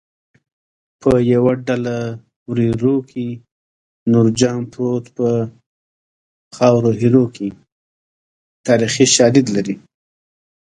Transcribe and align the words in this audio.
په 1.01 1.11
یوه 1.33 1.53
ډله 1.67 1.97
وریرو 2.49 2.95
کې 3.09 3.25
نورجان 4.11 4.59
پروت 4.71 5.05
خاورو 6.55 6.91
ایرو 7.01 7.25
کې 7.35 7.47
تاریخي 8.67 9.05
شالید 9.15 9.47
لري 9.55 9.75